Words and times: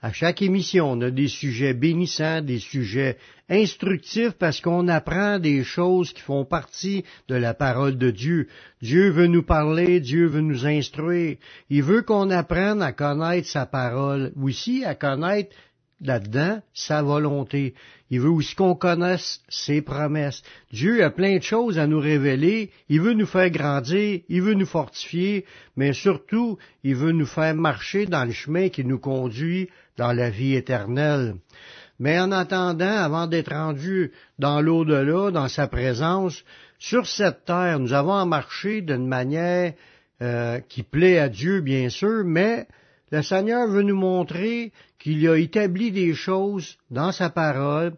À 0.00 0.12
chaque 0.12 0.42
émission, 0.42 0.92
on 0.92 1.00
a 1.00 1.10
des 1.10 1.26
sujets 1.26 1.74
bénissants, 1.74 2.40
des 2.40 2.60
sujets 2.60 3.18
instructifs 3.48 4.30
parce 4.38 4.60
qu'on 4.60 4.86
apprend 4.86 5.40
des 5.40 5.64
choses 5.64 6.12
qui 6.12 6.20
font 6.20 6.44
partie 6.44 7.04
de 7.26 7.34
la 7.34 7.52
parole 7.52 7.98
de 7.98 8.12
Dieu. 8.12 8.46
Dieu 8.80 9.10
veut 9.10 9.26
nous 9.26 9.42
parler, 9.42 9.98
Dieu 9.98 10.26
veut 10.26 10.40
nous 10.40 10.66
instruire. 10.66 11.36
Il 11.68 11.82
veut 11.82 12.02
qu'on 12.02 12.30
apprenne 12.30 12.80
à 12.80 12.92
connaître 12.92 13.48
sa 13.48 13.66
parole, 13.66 14.30
aussi 14.40 14.84
à 14.84 14.94
connaître 14.94 15.50
là-dedans 16.00 16.62
sa 16.74 17.02
volonté. 17.02 17.74
Il 18.10 18.20
veut 18.20 18.30
aussi 18.30 18.54
qu'on 18.54 18.76
connaisse 18.76 19.40
ses 19.48 19.82
promesses. 19.82 20.44
Dieu 20.72 21.02
a 21.02 21.10
plein 21.10 21.38
de 21.38 21.42
choses 21.42 21.76
à 21.76 21.88
nous 21.88 21.98
révéler. 21.98 22.70
Il 22.88 23.00
veut 23.00 23.14
nous 23.14 23.26
faire 23.26 23.50
grandir, 23.50 24.20
il 24.28 24.42
veut 24.42 24.54
nous 24.54 24.64
fortifier, 24.66 25.44
mais 25.76 25.92
surtout, 25.92 26.56
il 26.84 26.94
veut 26.94 27.10
nous 27.12 27.26
faire 27.26 27.56
marcher 27.56 28.06
dans 28.06 28.24
le 28.24 28.30
chemin 28.32 28.68
qui 28.68 28.84
nous 28.84 29.00
conduit 29.00 29.68
dans 29.98 30.12
la 30.12 30.30
vie 30.30 30.54
éternelle. 30.54 31.34
Mais 31.98 32.18
en 32.18 32.32
attendant, 32.32 32.86
avant 32.86 33.26
d'être 33.26 33.52
rendu 33.52 34.12
dans 34.38 34.60
l'au-delà, 34.60 35.30
dans 35.30 35.48
sa 35.48 35.66
présence, 35.66 36.44
sur 36.78 37.06
cette 37.06 37.44
terre, 37.44 37.80
nous 37.80 37.92
avons 37.92 38.14
à 38.14 38.24
marcher 38.24 38.80
d'une 38.80 39.08
manière 39.08 39.74
euh, 40.22 40.60
qui 40.60 40.84
plaît 40.84 41.18
à 41.18 41.28
Dieu, 41.28 41.60
bien 41.60 41.88
sûr, 41.88 42.24
mais 42.24 42.66
le 43.10 43.22
Seigneur 43.22 43.68
veut 43.68 43.82
nous 43.82 43.96
montrer 43.96 44.72
qu'il 44.98 45.28
a 45.28 45.36
établi 45.36 45.90
des 45.90 46.14
choses 46.14 46.76
dans 46.90 47.12
sa 47.12 47.30
parole 47.30 47.94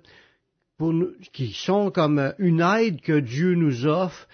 qui 1.34 1.52
sont 1.52 1.90
comme 1.90 2.32
une 2.38 2.62
aide 2.62 3.02
que 3.02 3.20
Dieu 3.20 3.54
nous 3.54 3.86
offre 3.86 4.26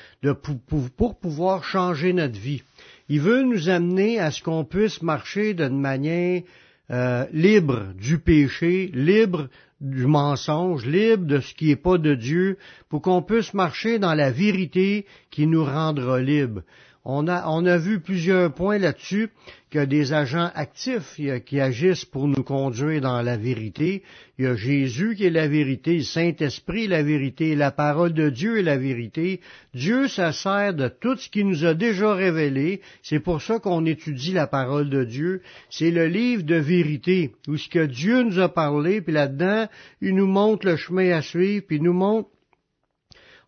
pour 0.96 1.18
pouvoir 1.18 1.64
changer 1.64 2.12
notre 2.12 2.38
vie. 2.38 2.62
Il 3.08 3.20
veut 3.20 3.42
nous 3.42 3.68
amener 3.68 4.20
à 4.20 4.30
ce 4.30 4.42
qu'on 4.42 4.64
puisse 4.64 5.02
marcher 5.02 5.54
d'une 5.54 5.80
manière 5.80 6.42
euh, 6.90 7.26
libre 7.32 7.92
du 7.94 8.18
péché, 8.18 8.90
libre 8.94 9.48
du 9.80 10.06
mensonge, 10.06 10.86
libre 10.86 11.26
de 11.26 11.40
ce 11.40 11.54
qui 11.54 11.66
n'est 11.66 11.76
pas 11.76 11.98
de 11.98 12.14
Dieu, 12.14 12.56
pour 12.88 13.02
qu'on 13.02 13.22
puisse 13.22 13.54
marcher 13.54 13.98
dans 13.98 14.14
la 14.14 14.30
vérité 14.30 15.06
qui 15.30 15.46
nous 15.46 15.64
rendra 15.64 16.20
libres. 16.20 16.62
On 17.08 17.28
a, 17.28 17.48
on 17.48 17.64
a 17.66 17.78
vu 17.78 18.00
plusieurs 18.00 18.52
points 18.52 18.78
là-dessus, 18.78 19.28
qu'il 19.70 19.78
y 19.78 19.82
a 19.84 19.86
des 19.86 20.12
agents 20.12 20.50
actifs 20.56 21.20
qui 21.46 21.60
agissent 21.60 22.04
pour 22.04 22.26
nous 22.26 22.42
conduire 22.42 23.00
dans 23.00 23.22
la 23.22 23.36
vérité. 23.36 24.02
Il 24.38 24.44
y 24.44 24.48
a 24.48 24.56
Jésus 24.56 25.14
qui 25.14 25.24
est 25.24 25.30
la 25.30 25.46
vérité, 25.46 25.98
le 25.98 26.02
Saint-Esprit 26.02 26.88
la 26.88 27.04
vérité, 27.04 27.54
la 27.54 27.70
parole 27.70 28.12
de 28.12 28.28
Dieu 28.28 28.58
est 28.58 28.64
la 28.64 28.76
vérité. 28.76 29.40
Dieu 29.72 30.08
se 30.08 30.32
sert 30.32 30.74
de 30.74 30.88
tout 30.88 31.16
ce 31.16 31.30
qu'il 31.30 31.46
nous 31.46 31.64
a 31.64 31.74
déjà 31.74 32.12
révélé. 32.12 32.80
C'est 33.04 33.20
pour 33.20 33.40
ça 33.40 33.60
qu'on 33.60 33.86
étudie 33.86 34.32
la 34.32 34.48
parole 34.48 34.90
de 34.90 35.04
Dieu. 35.04 35.42
C'est 35.70 35.92
le 35.92 36.08
livre 36.08 36.42
de 36.42 36.56
vérité, 36.56 37.36
où 37.46 37.56
ce 37.56 37.68
que 37.68 37.86
Dieu 37.86 38.24
nous 38.24 38.40
a 38.40 38.48
parlé, 38.48 39.00
puis 39.00 39.12
là-dedans, 39.12 39.68
il 40.00 40.16
nous 40.16 40.26
montre 40.26 40.66
le 40.66 40.74
chemin 40.74 41.12
à 41.12 41.22
suivre, 41.22 41.64
puis 41.68 41.76
il 41.76 41.84
nous 41.84 41.92
montre 41.92 42.30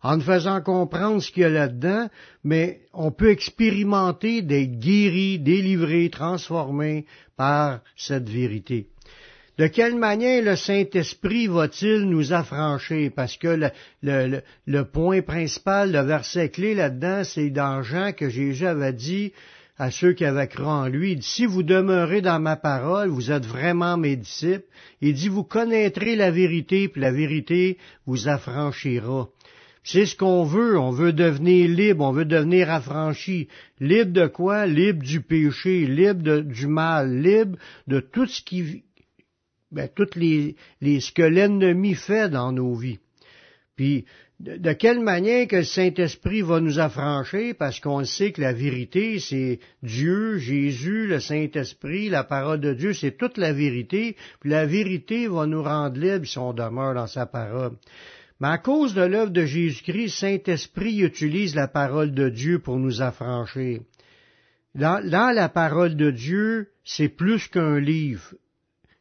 en 0.01 0.17
nous 0.17 0.23
faisant 0.23 0.61
comprendre 0.61 1.21
ce 1.21 1.31
qu'il 1.31 1.43
y 1.43 1.45
a 1.45 1.49
là-dedans, 1.49 2.09
mais 2.43 2.81
on 2.93 3.11
peut 3.11 3.31
expérimenter 3.31 4.41
des 4.41 4.67
guéris, 4.67 5.39
délivrés, 5.39 6.09
transformés 6.09 7.05
par 7.35 7.81
cette 7.95 8.29
vérité. 8.29 8.87
De 9.57 9.67
quelle 9.67 9.95
manière 9.95 10.41
le 10.41 10.55
Saint-Esprit 10.55 11.47
va-t-il 11.47 12.03
nous 12.05 12.31
affranchir? 12.31 13.11
Parce 13.13 13.35
que 13.35 13.59
le, 14.01 14.83
point 14.83 15.21
principal, 15.21 15.91
le 15.91 15.99
verset 15.99 16.47
clé 16.47 16.73
là-dedans, 16.73 17.23
c'est 17.25 17.49
dans 17.49 17.83
Jean 17.83 18.13
que 18.13 18.29
Jésus 18.29 18.65
avait 18.65 18.93
dit 18.93 19.33
à 19.77 19.91
ceux 19.91 20.13
qui 20.13 20.23
avaient 20.23 20.47
cru 20.47 20.63
en 20.63 20.87
lui, 20.87 21.17
dit, 21.17 21.27
si 21.27 21.45
vous 21.45 21.63
demeurez 21.63 22.21
dans 22.21 22.39
ma 22.39 22.55
parole, 22.55 23.09
vous 23.09 23.31
êtes 23.31 23.45
vraiment 23.45 23.97
mes 23.97 24.15
disciples. 24.15 24.65
Il 25.01 25.13
dit, 25.13 25.27
vous 25.27 25.43
connaîtrez 25.43 26.15
la 26.15 26.31
vérité, 26.31 26.87
puis 26.87 27.01
la 27.01 27.11
vérité 27.11 27.77
vous 28.05 28.29
affranchira. 28.29 29.27
C'est 29.83 30.05
ce 30.05 30.15
qu'on 30.15 30.43
veut. 30.43 30.77
On 30.77 30.91
veut 30.91 31.13
devenir 31.13 31.69
libre, 31.69 32.05
on 32.05 32.11
veut 32.11 32.25
devenir 32.25 32.69
affranchi. 32.69 33.47
Libre 33.79 34.11
de 34.11 34.27
quoi? 34.27 34.65
Libre 34.65 35.03
du 35.03 35.21
péché, 35.21 35.85
libre 35.85 36.41
du 36.41 36.67
mal, 36.67 37.21
libre 37.21 37.57
de 37.87 37.99
tout 37.99 38.27
ce 38.27 38.41
qui, 38.41 38.83
ben, 39.71 39.89
toutes 39.93 40.15
les, 40.15 40.55
les, 40.81 40.99
ce 40.99 41.11
que 41.11 41.21
l'ennemi 41.21 41.95
fait 41.95 42.29
dans 42.29 42.51
nos 42.51 42.75
vies. 42.75 42.99
Puis, 43.75 44.05
de, 44.39 44.71
quelle 44.71 45.01
manière 45.01 45.47
que 45.47 45.57
le 45.57 45.63
Saint-Esprit 45.63 46.41
va 46.41 46.61
nous 46.61 46.79
affranchir, 46.79 47.55
parce 47.59 47.79
qu'on 47.79 48.03
sait 48.05 48.31
que 48.31 48.41
la 48.41 48.53
vérité, 48.53 49.19
c'est 49.19 49.59
Dieu, 49.83 50.37
Jésus, 50.37 51.07
le 51.07 51.19
Saint-Esprit, 51.19 52.09
la 52.09 52.23
parole 52.23 52.61
de 52.61 52.73
Dieu, 52.73 52.93
c'est 52.93 53.17
toute 53.17 53.37
la 53.37 53.51
vérité, 53.51 54.15
puis 54.39 54.49
la 54.49 54.65
vérité 54.65 55.27
va 55.27 55.45
nous 55.45 55.61
rendre 55.61 55.99
libres 55.99 56.25
si 56.25 56.37
on 56.37 56.53
demeure 56.53 56.93
dans 56.93 57.07
sa 57.07 57.25
parole. 57.25 57.73
Mais 58.39 58.47
à 58.47 58.57
cause 58.57 58.93
de 58.93 59.01
l'œuvre 59.01 59.31
de 59.31 59.45
Jésus-Christ, 59.45 60.17
Saint-Esprit 60.17 61.01
utilise 61.01 61.55
la 61.55 61.67
parole 61.67 62.13
de 62.13 62.29
Dieu 62.29 62.59
pour 62.59 62.77
nous 62.77 63.01
affranchir. 63.01 63.81
Dans, 64.75 65.03
la 65.03 65.49
parole 65.49 65.95
de 65.95 66.11
Dieu, 66.11 66.69
c'est 66.85 67.09
plus 67.09 67.47
qu'un 67.47 67.79
livre. 67.79 68.33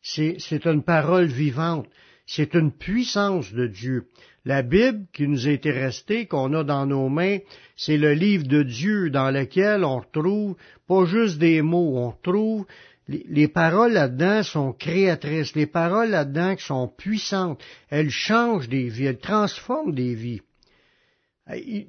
C'est 0.03 0.65
une 0.65 0.83
parole 0.83 1.27
vivante. 1.27 1.87
C'est 2.27 2.55
une 2.55 2.73
puissance 2.73 3.53
de 3.53 3.67
Dieu. 3.67 4.09
La 4.45 4.63
Bible 4.63 5.07
qui 5.13 5.29
nous 5.29 5.49
été 5.49 5.71
restée, 5.71 6.27
qu'on 6.27 6.53
a 6.55 6.65
dans 6.65 6.87
nos 6.87 7.09
mains, 7.09 7.39
c'est 7.77 7.97
le 7.97 8.15
livre 8.15 8.47
de 8.47 8.63
Dieu 8.63 9.11
dans 9.11 9.31
lequel 9.31 9.85
on 9.85 10.01
retrouve 10.01 10.57
pas 10.87 11.05
juste 11.05 11.39
des 11.39 11.63
mots, 11.63 11.97
on 11.97 12.11
retrouve 12.11 12.67
les, 13.09 13.49
paroles 13.49 13.93
là-dedans 13.93 14.43
sont 14.43 14.73
créatrices, 14.73 15.55
les 15.55 15.67
paroles 15.67 16.11
là-dedans 16.11 16.55
sont 16.59 16.89
puissantes, 16.89 17.61
elles 17.89 18.11
changent 18.11 18.69
des 18.69 18.89
vies, 18.89 19.07
elles 19.07 19.19
transforment 19.19 19.95
des 19.95 20.15
vies. 20.15 20.43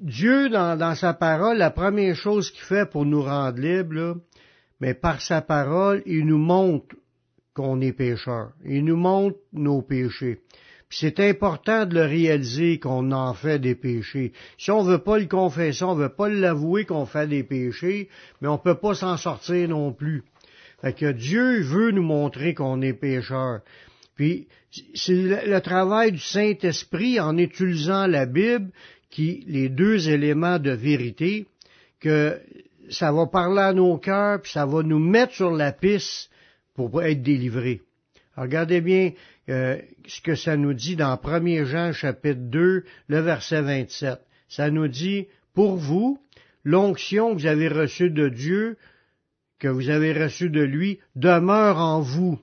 Dieu, 0.02 0.50
dans, 0.50 0.96
sa 0.96 1.14
parole, 1.14 1.58
la 1.58 1.72
première 1.72 2.16
chose 2.16 2.50
qu'il 2.52 2.62
fait 2.62 2.90
pour 2.90 3.06
nous 3.06 3.22
rendre 3.22 3.60
libres, 3.60 4.16
mais 4.80 4.94
par 4.94 5.22
sa 5.22 5.42
parole, 5.42 6.02
il 6.06 6.26
nous 6.26 6.38
montre 6.38 6.96
qu'on 7.54 7.82
est 7.82 7.92
pécheur. 7.92 8.54
Il 8.64 8.86
nous 8.86 8.96
montre 8.96 9.38
nos 9.52 9.82
péchés. 9.82 10.40
c'est 10.90 11.20
important 11.20 11.86
de 11.86 11.96
le 11.96 12.06
réaliser 12.06 12.80
qu'on 12.80 13.12
en 13.12 13.34
fait 13.34 13.60
des 13.60 13.76
péchés. 13.76 14.32
Si 14.58 14.72
on 14.72 14.84
veut 14.84 15.04
pas 15.04 15.20
le 15.20 15.26
confesser, 15.26 15.84
on 15.84 15.96
veut 15.96 16.16
pas 16.16 16.30
l'avouer 16.30 16.86
qu'on 16.86 17.06
fait 17.06 17.28
des 17.28 17.44
péchés, 17.44 18.08
mais 18.40 18.48
on 18.48 18.58
peut 18.58 18.80
pas 18.80 18.94
s'en 18.94 19.18
sortir 19.18 19.68
non 19.68 19.92
plus. 19.92 20.24
Fait 20.82 20.94
que 20.94 21.12
Dieu 21.12 21.62
veut 21.62 21.92
nous 21.92 22.04
montrer 22.04 22.54
qu'on 22.54 22.82
est 22.82 22.94
pécheur. 22.94 23.62
Puis 24.16 24.48
c'est 24.94 25.14
le, 25.14 25.60
travail 25.62 26.12
du 26.12 26.20
Saint-Esprit 26.20 27.20
en 27.20 27.38
utilisant 27.38 28.08
la 28.08 28.26
Bible, 28.26 28.70
qui 29.10 29.44
les 29.48 29.70
deux 29.70 30.10
éléments 30.10 30.60
de 30.60 30.72
vérité, 30.72 31.48
que 32.00 32.40
ça 32.90 33.12
va 33.12 33.28
parler 33.28 33.62
à 33.62 33.74
nos 33.74 33.98
cœurs, 33.98 34.42
puis 34.42 34.52
ça 34.52 34.66
va 34.66 34.84
nous 34.84 35.00
mettre 35.00 35.34
sur 35.34 35.52
la 35.52 35.72
piste 35.72 36.30
pour 36.76 37.02
être 37.04 37.22
délivrés. 37.22 37.82
Regardez 38.36 38.82
bien 38.82 39.12
euh, 39.50 39.78
ce 40.08 40.22
que 40.22 40.36
ça 40.36 40.56
nous 40.56 40.74
dit 40.74 40.96
dans 40.96 41.20
1 41.22 41.66
Jean 41.66 41.92
chapitre 41.92 42.40
2, 42.42 42.84
le 43.08 43.20
verset 43.20 43.62
27. 43.62 44.20
Ça 44.48 44.70
nous 44.70 44.88
dit, 44.88 45.28
pour 45.54 45.76
vous, 45.76 46.20
l'onction 46.64 47.36
que 47.36 47.42
vous 47.42 47.48
avez 47.48 47.68
reçue 47.68 48.10
de 48.10 48.30
Dieu 48.30 48.78
que 49.60 49.68
vous 49.68 49.90
avez 49.90 50.14
reçu 50.14 50.50
de 50.50 50.62
lui 50.62 51.00
demeure 51.16 51.78
en 51.78 52.02
vous. 52.02 52.40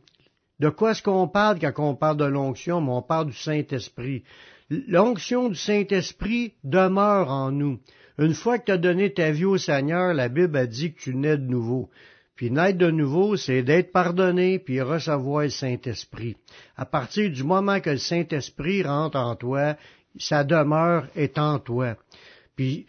De 0.61 0.69
quoi 0.69 0.93
est-ce 0.93 1.03
qu'on 1.03 1.29
parle 1.29 1.59
quand 1.59 1.73
on 1.79 1.95
parle 1.95 2.17
de 2.17 2.25
l'onction, 2.25 2.81
mais 2.81 2.93
on 2.93 3.03
parle 3.03 3.27
du 3.27 3.37
Saint-Esprit. 3.37 4.23
L'onction 4.71 5.49
du 5.49 5.55
Saint-Esprit 5.55 6.55
demeure 6.65 7.31
en 7.31 7.51
nous. 7.51 7.79
Une 8.19 8.35
fois 8.35 8.59
que 8.59 8.67
tu 8.67 8.73
as 8.73 8.79
donné 8.79 9.13
ta 9.13 9.31
vie 9.31 9.45
au 9.45 9.59
Seigneur, 9.59 10.15
la 10.15 10.29
Bible 10.29 10.57
a 10.57 10.67
dit 10.67 10.95
que 10.95 11.01
tu 11.01 11.15
nais 11.15 11.37
de 11.37 11.47
nouveau. 11.47 11.91
Puis 12.37 12.51
naître 12.51 12.79
de 12.79 12.91
nouveau, 12.91 13.37
c'est 13.37 13.63
d'être 13.63 13.93
pardonné 13.93 14.59
puis 14.59 14.81
recevoir 14.83 15.45
le 15.45 15.51
Saint-Esprit. 15.51 16.37
À 16.77 16.85
partir 16.85 17.31
du 17.31 17.43
moment 17.45 17.81
que 17.81 17.91
le 17.91 17.99
Saint-Esprit 17.99 18.83
rentre 18.83 19.19
en 19.19 19.37
toi, 19.37 19.77
sa 20.19 20.45
demeure 20.45 21.07
est 21.17 21.39
en 21.39 21.59
toi. 21.59 21.97
Puis 22.55 22.87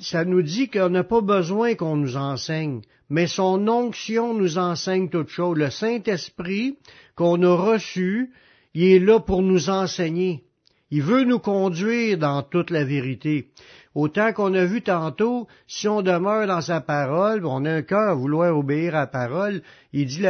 ça 0.00 0.24
nous 0.24 0.42
dit 0.42 0.68
qu'on 0.68 0.90
n'a 0.90 1.04
pas 1.04 1.20
besoin 1.20 1.74
qu'on 1.74 1.96
nous 1.96 2.16
enseigne, 2.16 2.82
mais 3.10 3.26
son 3.26 3.66
onction 3.68 4.32
nous 4.34 4.56
enseigne 4.56 5.08
toute 5.08 5.28
chose. 5.28 5.58
Le 5.58 5.68
Saint-Esprit 5.68 6.78
qu'on 7.16 7.42
a 7.42 7.54
reçu, 7.54 8.32
il 8.72 8.84
est 8.84 8.98
là 9.00 9.18
pour 9.18 9.42
nous 9.42 9.68
enseigner. 9.68 10.44
Il 10.92 11.02
veut 11.02 11.24
nous 11.24 11.40
conduire 11.40 12.18
dans 12.18 12.42
toute 12.42 12.70
la 12.70 12.84
vérité. 12.84 13.48
Autant 13.94 14.32
qu'on 14.32 14.54
a 14.54 14.64
vu 14.64 14.82
tantôt, 14.82 15.48
si 15.66 15.88
on 15.88 16.02
demeure 16.02 16.46
dans 16.46 16.60
sa 16.60 16.80
parole, 16.80 17.44
on 17.44 17.64
a 17.64 17.72
un 17.72 17.82
cœur 17.82 18.10
à 18.10 18.14
vouloir 18.14 18.56
obéir 18.56 18.94
à 18.94 19.00
la 19.00 19.06
parole, 19.08 19.62
il 19.92 20.06
dit 20.06 20.24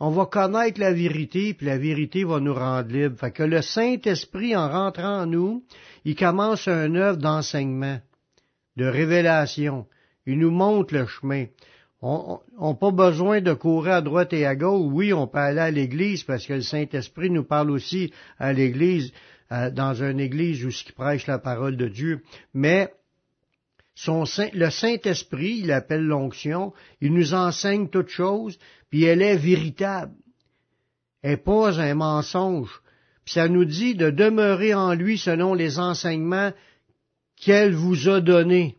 on 0.00 0.10
va 0.10 0.26
connaître 0.26 0.80
la 0.80 0.92
vérité, 0.92 1.54
puis 1.54 1.66
la 1.66 1.78
vérité 1.78 2.24
va 2.24 2.40
nous 2.40 2.54
rendre 2.54 2.90
libres. 2.90 3.18
Fait 3.18 3.30
que 3.30 3.42
le 3.42 3.62
Saint-Esprit, 3.62 4.56
en 4.56 4.68
rentrant 4.68 5.20
en 5.20 5.26
nous, 5.26 5.62
il 6.04 6.16
commence 6.16 6.66
un 6.66 6.94
œuvre 6.94 7.18
d'enseignement, 7.18 8.00
de 8.76 8.86
révélation. 8.86 9.86
Il 10.26 10.38
nous 10.38 10.50
montre 10.50 10.94
le 10.94 11.06
chemin. 11.06 11.46
On 12.04 12.40
n'a 12.60 12.74
pas 12.74 12.90
besoin 12.90 13.40
de 13.40 13.52
courir 13.52 13.94
à 13.94 14.00
droite 14.02 14.32
et 14.32 14.44
à 14.44 14.56
gauche. 14.56 14.90
Oui, 14.92 15.12
on 15.12 15.28
peut 15.28 15.38
aller 15.38 15.60
à 15.60 15.70
l'église 15.70 16.24
parce 16.24 16.44
que 16.44 16.54
le 16.54 16.62
Saint-Esprit 16.62 17.30
nous 17.30 17.44
parle 17.44 17.70
aussi 17.70 18.12
à 18.40 18.52
l'église, 18.52 19.12
euh, 19.52 19.70
dans 19.70 19.94
une 20.02 20.18
église 20.18 20.64
où 20.64 20.72
ce 20.72 20.82
qui 20.82 20.92
prêche 20.92 21.28
la 21.28 21.38
parole 21.38 21.76
de 21.76 21.86
Dieu. 21.86 22.22
Mais 22.54 22.92
son 23.94 24.24
le 24.52 24.70
Saint-Esprit, 24.70 25.60
il 25.62 25.70
appelle 25.70 26.04
l'onction, 26.04 26.72
il 27.00 27.14
nous 27.14 27.34
enseigne 27.34 27.88
toutes 27.88 28.08
choses, 28.08 28.58
puis 28.90 29.04
elle 29.04 29.22
est 29.22 29.36
véritable. 29.36 30.12
Elle 31.22 31.32
n'est 31.32 31.36
pas 31.36 31.80
un 31.80 31.94
mensonge. 31.94 32.82
Puis 33.24 33.34
ça 33.34 33.46
nous 33.46 33.64
dit 33.64 33.94
de 33.94 34.10
demeurer 34.10 34.74
en 34.74 34.94
lui 34.94 35.18
selon 35.18 35.54
les 35.54 35.78
enseignements 35.78 36.52
qu'elle 37.36 37.74
vous 37.74 38.08
a 38.08 38.20
donnés. 38.20 38.76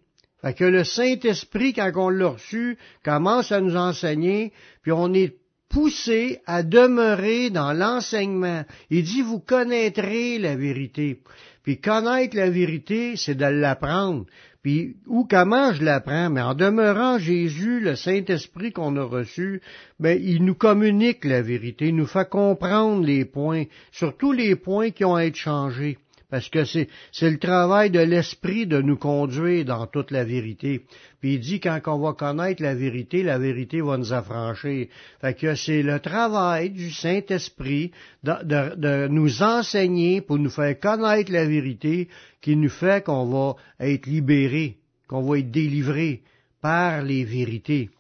Que 0.51 0.65
le 0.65 0.83
Saint-Esprit, 0.83 1.73
quand 1.73 1.91
on 1.95 2.09
l'a 2.09 2.29
reçu, 2.29 2.77
commence 3.03 3.51
à 3.51 3.61
nous 3.61 3.77
enseigner, 3.77 4.51
puis 4.81 4.91
on 4.91 5.13
est 5.13 5.37
poussé 5.69 6.39
à 6.45 6.63
demeurer 6.63 7.49
dans 7.49 7.73
l'enseignement. 7.73 8.63
Il 8.89 9.03
dit, 9.03 9.21
vous 9.21 9.39
connaîtrez 9.39 10.37
la 10.37 10.55
vérité. 10.55 11.19
Puis 11.63 11.79
connaître 11.79 12.35
la 12.35 12.49
vérité, 12.49 13.15
c'est 13.15 13.35
de 13.35 13.45
l'apprendre. 13.45 14.25
Puis, 14.61 14.95
ou 15.07 15.25
comment 15.29 15.73
je 15.73 15.83
l'apprends? 15.83 16.29
Mais 16.29 16.41
en 16.41 16.53
demeurant 16.53 17.17
Jésus, 17.17 17.79
le 17.81 17.95
Saint-Esprit 17.95 18.71
qu'on 18.71 18.95
a 18.95 19.03
reçu, 19.03 19.61
ben, 19.99 20.17
il 20.21 20.45
nous 20.45 20.55
communique 20.55 21.25
la 21.25 21.41
vérité, 21.41 21.87
il 21.87 21.95
nous 21.95 22.05
fait 22.05 22.29
comprendre 22.29 23.03
les 23.05 23.25
points, 23.25 23.65
surtout 23.91 24.31
les 24.31 24.55
points 24.55 24.91
qui 24.91 25.03
ont 25.03 25.15
à 25.15 25.25
être 25.25 25.35
changés. 25.35 25.97
Parce 26.33 26.49
que 26.49 26.65
c'est, 26.65 26.87
c'est 27.11 27.29
le 27.29 27.37
travail 27.37 27.91
de 27.91 27.99
l'Esprit 27.99 28.65
de 28.65 28.81
nous 28.81 28.97
conduire 28.97 29.65
dans 29.65 29.85
toute 29.85 30.09
la 30.09 30.23
vérité. 30.23 30.81
Puis 31.21 31.35
il 31.35 31.39
dit 31.39 31.59
quand 31.59 31.79
on 31.85 31.99
va 31.99 32.13
connaître 32.13 32.63
la 32.63 32.73
vérité, 32.73 33.21
la 33.21 33.37
vérité 33.37 33.81
va 33.81 33.99
nous 33.99 34.13
affranchir. 34.13 34.87
Fait 35.21 35.35
que 35.35 35.53
c'est 35.53 35.83
le 35.83 35.99
travail 35.99 36.71
du 36.71 36.89
Saint-Esprit 36.89 37.91
de, 38.23 38.75
de, 38.75 39.07
nous 39.09 39.43
enseigner 39.43 40.21
pour 40.21 40.39
nous 40.39 40.49
faire 40.49 40.79
connaître 40.79 41.31
la 41.31 41.45
vérité 41.45 42.09
qui 42.41 42.55
nous 42.55 42.67
fait 42.67 43.05
qu'on 43.05 43.27
va 43.27 43.55
être 43.79 44.07
libéré, 44.07 44.77
qu'on 45.07 45.21
va 45.21 45.37
être 45.37 45.51
délivré 45.51 46.23
par 46.61 47.03
les 47.03 47.25
vérités. 47.25 47.91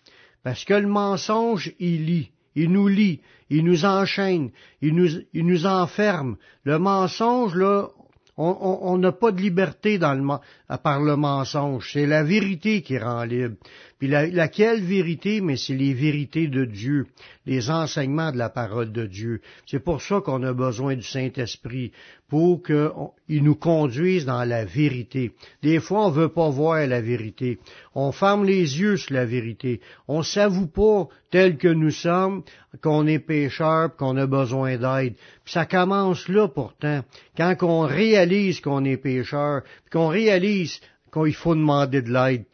Parce 0.43 0.65
que 0.65 0.73
le 0.73 0.87
mensonge, 0.87 1.71
il 1.77 2.05
lit. 2.05 2.31
Il 2.55 2.71
nous 2.71 2.87
lit, 2.87 3.19
il 3.51 3.63
nous 3.63 3.85
enchaîne, 3.85 4.49
il 4.81 4.95
nous, 4.95 5.09
il 5.33 5.45
nous 5.45 5.65
enferme. 5.67 6.37
Le 6.63 6.77
mensonge, 6.77 7.55
là, 7.55 7.89
on 8.37 8.97
n'a 8.97 9.11
pas 9.11 9.31
de 9.31 9.41
liberté 9.41 9.97
dans 9.97 10.13
le, 10.13 10.77
par 10.77 11.01
le 11.01 11.15
mensonge. 11.15 11.91
C'est 11.93 12.05
la 12.05 12.23
vérité 12.23 12.81
qui 12.81 12.97
rend 12.97 13.23
libre. 13.23 13.57
Puis 13.99 14.07
laquelle 14.07 14.81
vérité? 14.81 15.41
Mais 15.41 15.55
c'est 15.55 15.75
les 15.75 15.93
vérités 15.93 16.47
de 16.47 16.65
Dieu, 16.65 17.07
les 17.45 17.69
enseignements 17.69 18.31
de 18.31 18.37
la 18.37 18.49
parole 18.49 18.91
de 18.91 19.05
Dieu. 19.05 19.41
C'est 19.65 19.83
pour 19.83 20.01
ça 20.01 20.21
qu'on 20.21 20.43
a 20.43 20.53
besoin 20.53 20.95
du 20.95 21.03
Saint-Esprit, 21.03 21.91
pour 22.33 22.63
qu'il 22.63 23.43
nous 23.43 23.55
conduise 23.55 24.25
dans 24.25 24.43
la 24.43 24.65
vérité. 24.65 25.33
Des 25.61 25.79
fois, 25.79 26.07
on 26.07 26.09
veut 26.09 26.29
pas 26.29 26.49
voir 26.49 26.87
la 26.87 26.99
vérité. 26.99 27.59
On 27.93 28.11
ferme 28.11 28.43
les 28.43 28.79
yeux 28.79 28.97
sur 28.97 29.13
la 29.13 29.25
vérité. 29.25 29.81
On 30.07 30.23
s'avoue 30.23 30.65
pas 30.65 31.07
tel 31.29 31.57
que 31.57 31.67
nous 31.67 31.91
sommes, 31.91 32.43
qu'on 32.81 33.05
est 33.05 33.19
pécheur, 33.19 33.95
qu'on 33.95 34.17
a 34.17 34.25
besoin 34.25 34.77
d'aide. 34.77 35.13
Puis 35.43 35.53
ça 35.53 35.65
commence 35.65 36.27
là 36.27 36.47
pourtant, 36.47 37.03
quand 37.37 37.55
on 37.61 37.81
réalise 37.81 38.61
qu'on 38.61 38.83
est 38.83 38.97
pécheur, 38.97 39.61
qu'on 39.91 40.07
réalise 40.07 40.79
qu'il 41.13 41.35
faut 41.35 41.53
demander 41.53 42.01
de 42.01 42.11
l'aide. 42.11 42.45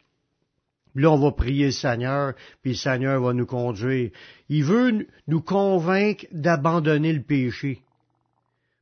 Là, 0.94 1.10
on 1.10 1.18
va 1.18 1.30
prier 1.32 1.66
le 1.66 1.70
Seigneur, 1.72 2.34
puis 2.62 2.72
le 2.72 2.76
Seigneur 2.76 3.20
va 3.20 3.32
nous 3.32 3.46
conduire. 3.46 4.10
Il 4.48 4.64
veut 4.64 5.06
nous 5.26 5.40
convaincre 5.40 6.26
d'abandonner 6.32 7.12
le 7.12 7.22
péché. 7.22 7.82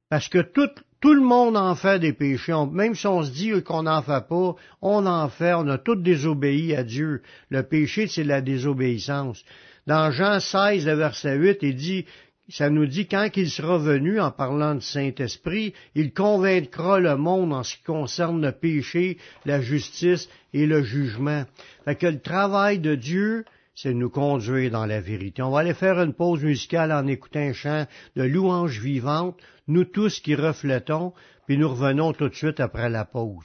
Parce 0.08 0.28
que 0.28 0.38
tout, 0.38 1.12
le 1.12 1.20
monde 1.20 1.56
en 1.56 1.74
fait 1.74 1.98
des 1.98 2.14
péchés. 2.14 2.54
même 2.72 2.94
si 2.94 3.06
on 3.06 3.22
se 3.22 3.30
dit 3.30 3.62
qu'on 3.62 3.82
n'en 3.82 4.02
fait 4.02 4.26
pas, 4.26 4.54
on 4.80 5.06
en 5.06 5.28
fait. 5.28 5.52
On 5.54 5.68
a 5.68 5.78
tous 5.78 5.96
désobéi 5.96 6.74
à 6.74 6.82
Dieu. 6.82 7.22
Le 7.50 7.62
péché, 7.62 8.06
c'est 8.06 8.24
la 8.24 8.40
désobéissance. 8.40 9.44
Dans 9.86 10.10
Jean 10.10 10.40
16, 10.40 10.86
le 10.86 10.94
verset 10.94 11.36
8, 11.36 11.58
il 11.62 11.76
dit, 11.76 12.06
ça 12.48 12.70
nous 12.70 12.86
dit 12.86 13.06
quand 13.06 13.28
il 13.36 13.50
sera 13.50 13.78
venu, 13.78 14.20
en 14.20 14.30
parlant 14.30 14.74
du 14.74 14.80
Saint-Esprit, 14.80 15.74
il 15.94 16.12
convaincra 16.12 16.98
le 16.98 17.16
monde 17.16 17.52
en 17.52 17.62
ce 17.62 17.76
qui 17.76 17.82
concerne 17.82 18.44
le 18.44 18.52
péché, 18.52 19.18
la 19.44 19.60
justice 19.60 20.28
et 20.54 20.66
le 20.66 20.82
jugement. 20.82 21.44
Fait 21.84 21.96
que 21.96 22.06
le 22.06 22.20
travail 22.20 22.78
de 22.78 22.94
Dieu, 22.94 23.44
c'est 23.74 23.90
de 23.90 23.98
nous 23.98 24.10
conduire 24.10 24.70
dans 24.70 24.86
la 24.86 25.00
vérité. 25.00 25.42
On 25.42 25.50
va 25.50 25.60
aller 25.60 25.74
faire 25.74 26.00
une 26.00 26.14
pause 26.14 26.42
musicale 26.42 26.90
en 26.90 27.06
écoutant 27.06 27.40
un 27.40 27.52
chant 27.52 27.86
de 28.16 28.22
louange 28.22 28.80
vivante, 28.80 29.38
nous 29.68 29.84
tous 29.84 30.20
qui 30.20 30.34
reflétons, 30.34 31.12
puis 31.46 31.58
nous 31.58 31.68
revenons 31.68 32.12
tout 32.12 32.28
de 32.28 32.34
suite 32.34 32.60
après 32.60 32.88
la 32.88 33.04
pause. 33.04 33.44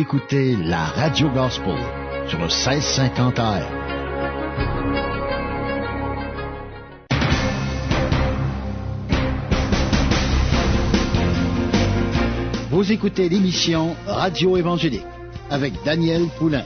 Écoutez 0.00 0.54
la 0.54 0.84
Radio 0.84 1.28
Gospel 1.30 1.74
sur 2.28 2.38
le 2.38 2.44
1650 2.44 3.38
AM. 3.40 3.62
Vous 12.70 12.92
écoutez 12.92 13.28
l'émission 13.28 13.96
Radio 14.06 14.56
Évangélique 14.56 15.02
avec 15.50 15.72
Daniel 15.84 16.28
Poulain. 16.38 16.64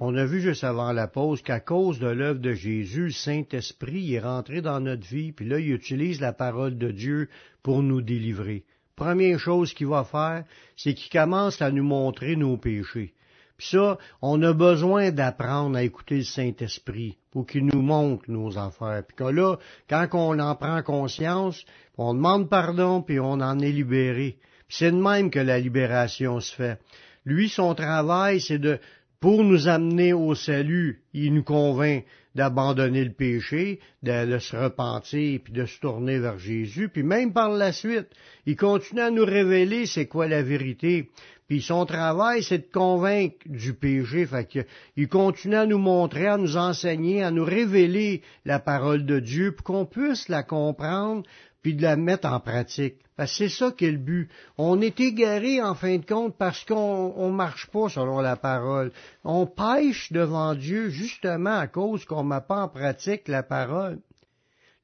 On 0.00 0.16
a 0.16 0.24
vu 0.24 0.40
juste 0.40 0.64
avant 0.64 0.90
la 0.92 1.06
pause 1.06 1.42
qu'à 1.42 1.60
cause 1.60 2.00
de 2.00 2.08
l'œuvre 2.08 2.40
de 2.40 2.54
Jésus, 2.54 3.04
le 3.04 3.10
Saint-Esprit 3.10 4.14
est 4.14 4.20
rentré 4.20 4.62
dans 4.62 4.80
notre 4.80 5.06
vie, 5.06 5.32
puis 5.32 5.46
là, 5.46 5.60
il 5.60 5.70
utilise 5.70 6.20
la 6.20 6.32
parole 6.32 6.78
de 6.78 6.90
Dieu 6.90 7.28
pour 7.68 7.82
nous 7.82 8.00
délivrer. 8.00 8.64
Première 8.96 9.38
chose 9.38 9.74
qu'il 9.74 9.88
va 9.88 10.02
faire, 10.02 10.44
c'est 10.74 10.94
qu'il 10.94 11.12
commence 11.12 11.60
à 11.60 11.70
nous 11.70 11.84
montrer 11.84 12.34
nos 12.34 12.56
péchés. 12.56 13.12
Puis 13.58 13.68
ça, 13.72 13.98
on 14.22 14.42
a 14.42 14.54
besoin 14.54 15.10
d'apprendre 15.10 15.76
à 15.76 15.82
écouter 15.82 16.16
le 16.16 16.24
Saint-Esprit 16.24 17.18
pour 17.30 17.46
qu'il 17.46 17.66
nous 17.66 17.82
montre 17.82 18.24
nos 18.28 18.56
affaires. 18.56 19.02
Puis 19.06 19.18
que 19.18 19.24
là, 19.24 19.58
quand 19.86 20.08
on 20.14 20.38
en 20.38 20.54
prend 20.54 20.82
conscience, 20.82 21.62
on 21.98 22.14
demande 22.14 22.48
pardon, 22.48 23.02
puis 23.02 23.20
on 23.20 23.32
en 23.32 23.58
est 23.58 23.70
libéré. 23.70 24.38
Puis 24.66 24.78
c'est 24.78 24.90
de 24.90 24.96
même 24.96 25.30
que 25.30 25.38
la 25.38 25.60
libération 25.60 26.40
se 26.40 26.54
fait. 26.54 26.80
Lui, 27.26 27.50
son 27.50 27.74
travail, 27.74 28.40
c'est 28.40 28.58
de 28.58 28.80
pour 29.20 29.44
nous 29.44 29.68
amener 29.68 30.14
au 30.14 30.34
salut, 30.34 31.02
il 31.12 31.34
nous 31.34 31.44
convainc 31.44 32.06
d'abandonner 32.38 33.02
le 33.02 33.12
péché, 33.12 33.80
de, 34.04 34.38
se 34.38 34.56
repentir, 34.56 35.40
puis 35.42 35.52
de 35.52 35.66
se 35.66 35.80
tourner 35.80 36.20
vers 36.20 36.38
Jésus, 36.38 36.88
puis 36.88 37.02
même 37.02 37.32
par 37.32 37.50
la 37.50 37.72
suite, 37.72 38.06
il 38.46 38.56
continue 38.56 39.00
à 39.00 39.10
nous 39.10 39.24
révéler 39.24 39.86
c'est 39.86 40.06
quoi 40.06 40.28
la 40.28 40.40
vérité. 40.40 41.10
Puis 41.48 41.62
son 41.62 41.84
travail, 41.84 42.44
c'est 42.44 42.58
de 42.58 42.72
convaincre 42.72 43.38
du 43.46 43.74
péché. 43.74 44.24
Fait 44.26 44.44
que, 44.44 44.60
il 44.96 45.08
continue 45.08 45.56
à 45.56 45.66
nous 45.66 45.78
montrer, 45.78 46.28
à 46.28 46.36
nous 46.36 46.56
enseigner, 46.56 47.24
à 47.24 47.32
nous 47.32 47.44
révéler 47.44 48.22
la 48.44 48.60
parole 48.60 49.04
de 49.04 49.18
Dieu 49.18 49.52
pour 49.52 49.64
qu'on 49.64 49.86
puisse 49.86 50.28
la 50.28 50.44
comprendre 50.44 51.24
puis 51.62 51.74
de 51.74 51.82
la 51.82 51.96
mettre 51.96 52.28
en 52.28 52.40
pratique. 52.40 52.96
Parce 53.16 53.32
que 53.32 53.48
c'est 53.48 53.48
ça 53.48 53.72
qui 53.72 53.86
est 53.86 53.90
le 53.90 53.98
but. 53.98 54.30
On 54.58 54.80
est 54.80 55.00
égaré 55.00 55.60
en 55.60 55.74
fin 55.74 55.98
de 55.98 56.04
compte 56.04 56.36
parce 56.38 56.64
qu'on 56.64 57.30
ne 57.30 57.34
marche 57.34 57.66
pas 57.66 57.88
selon 57.88 58.20
la 58.20 58.36
parole. 58.36 58.92
On 59.24 59.46
pêche 59.46 60.12
devant 60.12 60.54
Dieu 60.54 60.88
justement 60.90 61.58
à 61.58 61.66
cause 61.66 62.04
qu'on 62.04 62.22
ne 62.22 62.28
met 62.28 62.40
pas 62.46 62.62
en 62.62 62.68
pratique 62.68 63.26
la 63.26 63.42
parole. 63.42 63.98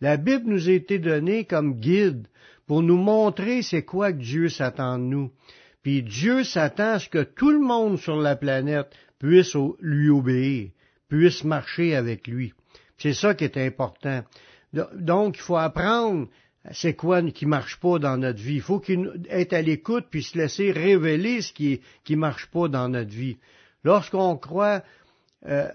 La 0.00 0.16
Bible 0.16 0.50
nous 0.50 0.68
a 0.68 0.72
été 0.72 0.98
donnée 0.98 1.44
comme 1.44 1.74
guide 1.74 2.26
pour 2.66 2.82
nous 2.82 2.96
montrer 2.96 3.62
c'est 3.62 3.84
quoi 3.84 4.12
que 4.12 4.18
Dieu 4.18 4.48
s'attend 4.48 4.98
de 4.98 5.04
nous. 5.04 5.30
Puis 5.82 6.02
Dieu 6.02 6.44
s'attend 6.44 6.94
à 6.94 6.98
ce 6.98 7.08
que 7.08 7.22
tout 7.22 7.50
le 7.50 7.60
monde 7.60 7.98
sur 7.98 8.16
la 8.16 8.36
planète 8.36 8.90
puisse 9.18 9.54
lui 9.80 10.08
obéir, 10.08 10.70
puisse 11.08 11.44
marcher 11.44 11.94
avec 11.94 12.26
lui. 12.26 12.52
C'est 12.98 13.14
ça 13.14 13.34
qui 13.34 13.44
est 13.44 13.58
important. 13.58 14.24
Donc, 14.94 15.36
il 15.36 15.40
faut 15.40 15.56
apprendre 15.56 16.28
c'est 16.72 16.94
quoi 16.94 17.22
qui 17.22 17.46
marche 17.46 17.78
pas 17.78 17.98
dans 17.98 18.16
notre 18.16 18.40
vie? 18.40 18.56
Il 18.56 18.62
faut 18.62 18.82
être 19.28 19.52
à 19.52 19.62
l'écoute 19.62 20.06
puis 20.10 20.22
se 20.22 20.38
laisser 20.38 20.72
révéler 20.72 21.42
ce 21.42 21.52
qui 21.52 21.80
qui 22.04 22.16
marche 22.16 22.46
pas 22.46 22.68
dans 22.68 22.88
notre 22.88 23.10
vie. 23.10 23.36
Lorsqu'on 23.82 24.36
croit, 24.36 24.82
euh, 25.46 25.68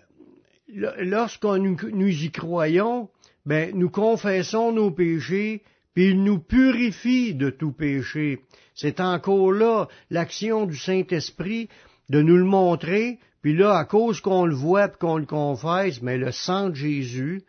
lorsqu'on 0.68 1.58
nous, 1.60 2.24
y 2.24 2.32
croyons, 2.32 3.10
ben 3.46 3.72
nous 3.76 3.90
confessons 3.90 4.72
nos 4.72 4.92
péchés 4.92 5.62
puis 5.94 6.10
il 6.10 6.24
nous 6.24 6.40
purifie 6.40 7.36
de 7.36 7.50
tout 7.50 7.72
péché. 7.72 8.40
C'est 8.74 9.00
encore 9.00 9.52
là 9.52 9.88
l'action 10.10 10.66
du 10.66 10.78
Saint-Esprit 10.78 11.70
de 12.10 12.22
nous 12.22 12.38
le 12.38 12.46
montrer, 12.46 13.20
puis 13.42 13.56
là, 13.56 13.78
à 13.78 13.86
cause 13.86 14.22
qu'on 14.22 14.46
le 14.46 14.56
voit 14.56 14.88
et 14.88 14.98
qu'on 15.00 15.18
le 15.18 15.26
confesse, 15.26 16.02
mais 16.02 16.18
le 16.18 16.32
sang 16.32 16.70
de 16.70 16.76
Jésus, 16.76 17.44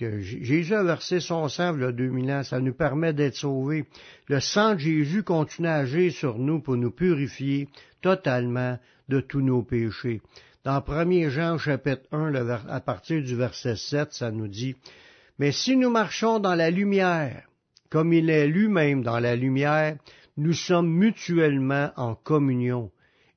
Jésus 0.00 0.74
a 0.74 0.82
versé 0.82 1.20
son 1.20 1.48
sang 1.48 1.76
il 1.76 1.82
y 1.82 1.84
a 1.84 1.92
2000 1.92 2.32
ans, 2.32 2.42
ça 2.42 2.60
nous 2.60 2.72
permet 2.72 3.12
d'être 3.12 3.36
sauvés. 3.36 3.84
Le 4.28 4.40
sang 4.40 4.74
de 4.74 4.80
Jésus 4.80 5.22
continue 5.22 5.68
à 5.68 5.76
agir 5.76 6.12
sur 6.12 6.38
nous 6.38 6.60
pour 6.60 6.76
nous 6.76 6.90
purifier 6.90 7.68
totalement 8.00 8.78
de 9.08 9.20
tous 9.20 9.42
nos 9.42 9.62
péchés. 9.62 10.22
Dans 10.64 10.82
1 10.86 11.28
Jean 11.30 11.58
chapitre 11.58 12.02
1, 12.12 12.34
à 12.68 12.80
partir 12.80 13.22
du 13.22 13.34
verset 13.34 13.76
7, 13.76 14.12
ça 14.12 14.30
nous 14.30 14.48
dit, 14.48 14.76
Mais 15.38 15.52
si 15.52 15.76
nous 15.76 15.90
marchons 15.90 16.38
dans 16.38 16.54
la 16.54 16.70
lumière, 16.70 17.46
comme 17.88 18.12
il 18.12 18.30
est 18.30 18.46
lui-même 18.46 19.02
dans 19.02 19.18
la 19.18 19.36
lumière, 19.36 19.96
nous 20.36 20.52
sommes 20.52 20.88
mutuellement 20.90 21.90
en 21.96 22.14
communion, 22.14 22.90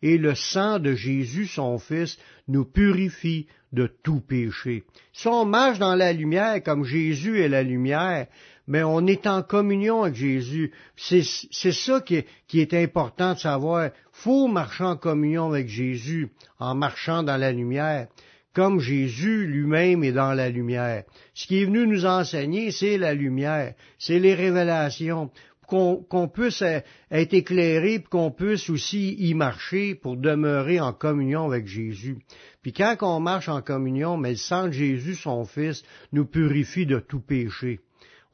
et 0.03 0.17
le 0.17 0.35
sang 0.35 0.79
de 0.79 0.93
Jésus, 0.93 1.47
son 1.47 1.79
Fils, 1.79 2.19
nous 2.49 2.65
purifie 2.65 3.47
de 3.71 3.89
tout 4.03 4.19
péché. 4.19 4.83
Si 5.13 5.27
on 5.29 5.45
marche 5.45 5.79
dans 5.79 5.95
la 5.95 6.11
lumière 6.11 6.61
comme 6.61 6.83
Jésus 6.83 7.39
est 7.39 7.47
la 7.47 7.63
lumière, 7.63 8.27
mais 8.67 8.83
on 8.83 9.07
est 9.07 9.25
en 9.27 9.41
communion 9.43 10.03
avec 10.03 10.15
Jésus. 10.15 10.73
C'est 10.97 11.23
ça 11.71 12.01
qui 12.01 12.15
est, 12.15 12.27
qui 12.47 12.59
est, 12.59 12.73
important 12.73 13.33
de 13.33 13.39
savoir. 13.39 13.91
Faut 14.11 14.47
marcher 14.47 14.83
en 14.83 14.97
communion 14.97 15.49
avec 15.49 15.69
Jésus, 15.69 16.29
en 16.59 16.75
marchant 16.75 17.23
dans 17.23 17.37
la 17.37 17.53
lumière, 17.53 18.07
comme 18.53 18.81
Jésus 18.81 19.47
lui-même 19.47 20.03
est 20.03 20.11
dans 20.11 20.33
la 20.33 20.49
lumière. 20.49 21.03
Ce 21.33 21.47
qui 21.47 21.61
est 21.61 21.65
venu 21.65 21.87
nous 21.87 22.05
enseigner, 22.05 22.71
c'est 22.71 22.97
la 22.97 23.13
lumière, 23.13 23.73
c'est 23.97 24.19
les 24.19 24.35
révélations 24.35 25.31
qu'on 25.67 26.27
puisse 26.27 26.61
être 26.61 27.33
éclairé, 27.33 27.99
puis 27.99 28.09
qu'on 28.09 28.31
puisse 28.31 28.69
aussi 28.69 29.15
y 29.17 29.33
marcher 29.33 29.95
pour 29.95 30.17
demeurer 30.17 30.79
en 30.79 30.93
communion 30.93 31.45
avec 31.45 31.67
Jésus. 31.67 32.17
Puis 32.61 32.73
quand 32.73 32.95
on 33.01 33.19
marche 33.19 33.49
en 33.49 33.61
communion, 33.61 34.17
mais 34.17 34.31
le 34.31 34.35
sang 34.37 34.67
de 34.67 34.71
Jésus, 34.71 35.15
son 35.15 35.45
Fils, 35.45 35.83
nous 36.11 36.25
purifie 36.25 36.85
de 36.85 36.99
tout 36.99 37.21
péché. 37.21 37.79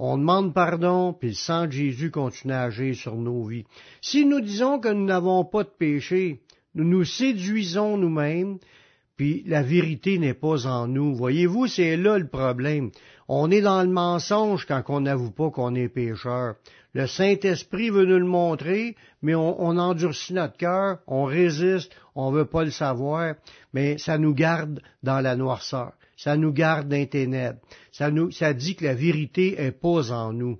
On 0.02 0.18
demande 0.18 0.54
pardon, 0.54 1.14
puis 1.14 1.30
le 1.30 1.36
sang 1.36 1.66
de 1.66 1.74
Jésus 1.74 2.10
continue 2.10 2.54
à 2.54 2.64
agir 2.64 2.96
sur 2.96 3.16
nos 3.16 3.44
vies. 3.44 3.66
Si 4.02 4.26
nous 4.26 4.40
disons 4.40 4.80
que 4.80 4.88
nous 4.88 5.06
n'avons 5.06 5.44
pas 5.44 5.64
de 5.64 5.72
péché, 5.78 6.42
nous 6.74 6.86
nous 6.86 7.04
séduisons 7.04 7.98
nous-mêmes, 7.98 8.60
puis 9.18 9.44
la 9.46 9.62
vérité 9.62 10.18
n'est 10.18 10.34
pas 10.34 10.66
en 10.66 10.88
nous. 10.88 11.14
Voyez-vous, 11.14 11.68
c'est 11.68 11.98
là 11.98 12.18
le 12.18 12.30
problème. 12.30 12.92
On 13.28 13.52
est 13.52 13.60
dans 13.60 13.84
le 13.84 13.90
mensonge 13.90 14.66
quand 14.66 14.82
on 14.88 15.02
n'avoue 15.02 15.32
pas 15.32 15.50
qu'on 15.50 15.76
est 15.76 15.90
pécheur. 15.90 16.56
Le 16.94 17.06
Saint-Esprit 17.06 17.92
veut 17.92 18.06
nous 18.06 18.18
le 18.18 18.26
montrer, 18.26 18.96
mais 19.22 19.36
on, 19.36 19.78
endurcit 19.78 20.34
notre 20.34 20.58
cœur, 20.58 21.00
on 21.06 21.26
résiste, 21.26 21.92
on 22.16 22.32
veut 22.32 22.46
pas 22.46 22.64
le 22.64 22.72
savoir, 22.72 23.36
mais 23.74 23.98
ça 24.00 24.18
nous 24.18 24.34
garde 24.34 24.82
dans 25.04 25.20
la 25.20 25.36
noirceur. 25.36 25.94
Ça 26.18 26.36
nous 26.36 26.52
garde 26.52 26.90
dans 26.90 26.96
les 26.96 27.08
ténèbres. 27.08 27.60
Ça 27.92 28.10
nous, 28.10 28.30
dit 28.30 28.76
que 28.76 28.86
la 28.86 28.96
vérité 28.96 29.62
est 29.62 29.72
pas 29.72 30.12
en 30.12 30.34
nous. 30.34 30.58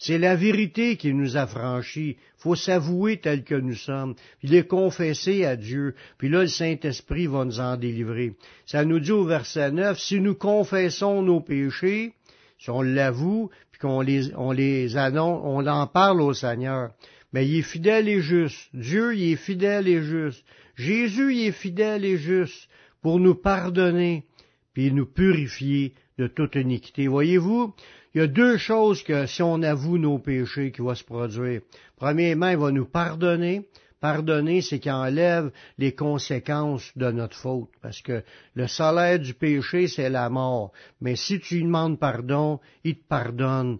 C'est 0.00 0.18
la 0.18 0.36
vérité 0.36 0.96
qui 0.96 1.12
nous 1.12 1.36
a 1.36 1.46
franchis. 1.46 2.16
faut 2.36 2.54
s'avouer 2.54 3.20
tel 3.20 3.42
que 3.42 3.54
nous 3.56 3.74
sommes, 3.74 4.14
puis 4.38 4.48
les 4.48 4.64
confesser 4.64 5.44
à 5.44 5.56
Dieu, 5.56 5.94
puis 6.18 6.28
là 6.28 6.42
le 6.42 6.48
Saint-Esprit 6.48 7.26
va 7.26 7.44
nous 7.44 7.58
en 7.58 7.76
délivrer. 7.76 8.34
Ça 8.64 8.84
nous 8.84 9.00
dit 9.00 9.10
au 9.10 9.24
verset 9.24 9.72
9, 9.72 9.98
si 9.98 10.20
nous 10.20 10.36
confessons 10.36 11.22
nos 11.22 11.40
péchés, 11.40 12.14
si 12.58 12.70
on 12.70 12.82
l'avoue, 12.82 13.50
qu'on 13.80 14.00
les, 14.00 14.34
on 14.36 14.52
les 14.52 14.96
annonce, 14.96 15.40
on 15.44 15.66
en 15.66 15.86
parle 15.86 16.20
au 16.20 16.34
Seigneur. 16.34 16.90
Mais 17.32 17.46
il 17.46 17.58
est 17.58 17.62
fidèle 17.62 18.08
et 18.08 18.20
juste. 18.20 18.68
Dieu, 18.74 19.14
il 19.14 19.32
est 19.32 19.36
fidèle 19.36 19.86
et 19.88 20.02
juste. 20.02 20.44
Jésus, 20.76 21.34
il 21.34 21.46
est 21.48 21.52
fidèle 21.52 22.04
et 22.04 22.16
juste 22.16 22.68
pour 23.02 23.20
nous 23.20 23.34
pardonner, 23.34 24.24
puis 24.72 24.92
nous 24.92 25.06
purifier 25.06 25.94
de 26.18 26.26
toute 26.26 26.56
iniquité. 26.56 27.06
Voyez-vous, 27.06 27.74
il 28.14 28.18
y 28.18 28.24
a 28.24 28.26
deux 28.26 28.56
choses 28.56 29.02
que 29.02 29.26
si 29.26 29.42
on 29.42 29.62
avoue 29.62 29.98
nos 29.98 30.18
péchés 30.18 30.72
qui 30.72 30.80
vont 30.80 30.94
se 30.94 31.04
produire. 31.04 31.60
Premièrement, 31.96 32.48
il 32.48 32.56
va 32.56 32.70
nous 32.70 32.86
pardonner, 32.86 33.68
Pardonner, 34.00 34.62
c'est 34.62 34.78
qu'il 34.78 34.92
enlève 34.92 35.50
les 35.76 35.92
conséquences 35.92 36.92
de 36.96 37.10
notre 37.10 37.36
faute, 37.36 37.70
parce 37.82 38.00
que 38.00 38.22
le 38.54 38.68
salaire 38.68 39.18
du 39.18 39.34
péché, 39.34 39.88
c'est 39.88 40.08
la 40.08 40.30
mort. 40.30 40.72
Mais 41.00 41.16
si 41.16 41.40
tu 41.40 41.56
lui 41.56 41.64
demandes 41.64 41.98
pardon, 41.98 42.60
il 42.84 42.96
te 42.96 43.08
pardonne, 43.08 43.78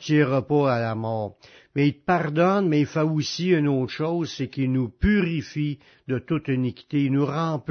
tu 0.00 0.14
n'iras 0.14 0.42
pas 0.42 0.74
à 0.74 0.80
la 0.80 0.94
mort. 0.94 1.36
Mais 1.74 1.88
il 1.88 1.94
te 1.94 2.04
pardonne, 2.04 2.68
mais 2.68 2.80
il 2.80 2.86
fait 2.86 3.00
aussi 3.00 3.50
une 3.50 3.68
autre 3.68 3.92
chose, 3.92 4.32
c'est 4.34 4.48
qu'il 4.48 4.72
nous 4.72 4.88
purifie 4.88 5.78
de 6.08 6.18
toute 6.18 6.48
iniquité, 6.48 7.04
il 7.04 7.12
nous 7.12 7.26
rend 7.26 7.62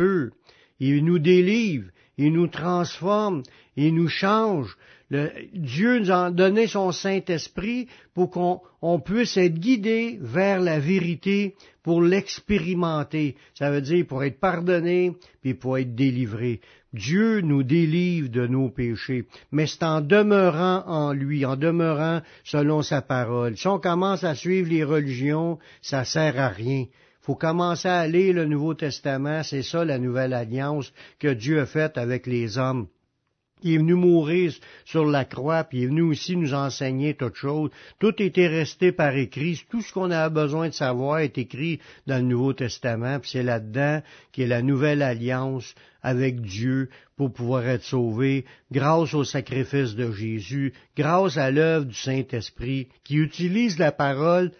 il 0.79 1.03
nous 1.03 1.19
délivre, 1.19 1.89
il 2.17 2.33
nous 2.33 2.47
transforme, 2.47 3.43
il 3.75 3.95
nous 3.95 4.07
change. 4.07 4.77
Dieu 5.11 5.99
nous 5.99 6.11
a 6.11 6.29
donné 6.29 6.67
son 6.67 6.91
Saint-Esprit 6.91 7.87
pour 8.13 8.29
qu'on 8.29 8.99
puisse 8.99 9.37
être 9.37 9.59
guidé 9.59 10.19
vers 10.21 10.59
la 10.59 10.79
vérité, 10.79 11.55
pour 11.81 12.01
l'expérimenter. 12.01 13.35
Ça 13.55 13.71
veut 13.71 13.81
dire 13.81 14.05
pour 14.05 14.23
être 14.23 14.39
pardonné, 14.39 15.13
puis 15.41 15.55
pour 15.55 15.77
être 15.77 15.95
délivré. 15.95 16.61
Dieu 16.93 17.41
nous 17.41 17.63
délivre 17.63 18.29
de 18.29 18.47
nos 18.47 18.69
péchés, 18.69 19.25
mais 19.51 19.67
c'est 19.67 19.83
en 19.83 20.01
demeurant 20.01 20.83
en 20.87 21.13
lui, 21.13 21.45
en 21.45 21.55
demeurant 21.55 22.21
selon 22.43 22.81
sa 22.81 23.01
parole. 23.01 23.57
Si 23.57 23.67
on 23.67 23.79
commence 23.79 24.23
à 24.23 24.35
suivre 24.35 24.69
les 24.69 24.83
religions, 24.83 25.59
ça 25.81 26.03
sert 26.03 26.39
à 26.39 26.49
rien 26.49 26.85
faut 27.29 27.35
commencer 27.35 27.87
à 27.87 28.07
lire 28.07 28.33
le 28.33 28.45
Nouveau 28.45 28.73
Testament, 28.73 29.43
c'est 29.43 29.61
ça 29.61 29.85
la 29.85 29.99
nouvelle 29.99 30.33
alliance 30.33 30.91
que 31.19 31.27
Dieu 31.27 31.59
a 31.59 31.67
faite 31.67 31.99
avec 31.99 32.25
les 32.25 32.57
hommes. 32.57 32.87
Il 33.61 33.73
est 33.73 33.77
venu 33.77 33.93
mourir 33.93 34.53
sur 34.85 35.05
la 35.05 35.25
croix, 35.25 35.63
puis 35.63 35.79
il 35.79 35.83
est 35.83 35.87
venu 35.87 36.01
aussi 36.01 36.35
nous 36.37 36.53
enseigner 36.53 37.13
toute 37.13 37.35
chose. 37.35 37.69
Tout 37.99 38.21
était 38.21 38.47
resté 38.47 38.91
par 38.91 39.15
écrit. 39.15 39.61
Tout 39.69 39.81
ce 39.81 39.91
qu'on 39.91 40.11
a 40.11 40.29
besoin 40.29 40.69
de 40.69 40.73
savoir 40.73 41.19
est 41.19 41.37
écrit 41.37 41.79
dans 42.07 42.17
le 42.17 42.29
Nouveau 42.29 42.53
Testament, 42.53 43.19
puis 43.19 43.31
c'est 43.31 43.43
là-dedans 43.43 44.01
qui 44.31 44.43
est 44.43 44.47
la 44.47 44.61
nouvelle 44.61 45.01
alliance 45.01 45.75
avec 46.01 46.41
Dieu 46.41 46.89
pour 47.17 47.33
pouvoir 47.33 47.67
être 47.67 47.83
sauvé 47.83 48.45
grâce 48.71 49.13
au 49.13 49.23
sacrifice 49.25 49.95
de 49.95 50.11
Jésus, 50.11 50.73
grâce 50.95 51.37
à 51.37 51.51
l'œuvre 51.51 51.85
du 51.85 51.95
Saint-Esprit, 51.95 52.87
qui 53.03 53.15
utilise 53.15 53.77
la 53.77 53.91
parole 53.91 54.51